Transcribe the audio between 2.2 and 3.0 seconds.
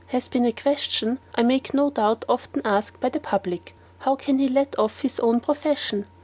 often asked